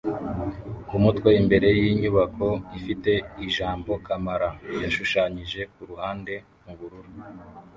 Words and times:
kumutwe 0.87 1.29
imbere 1.41 1.67
yinyubako 1.79 2.47
ifite 2.77 3.11
ijambo 3.45 3.91
"CAMARA" 4.05 4.49
yashushanyije 4.83 5.61
kuruhande 5.73 6.33
mubururu 6.63 7.11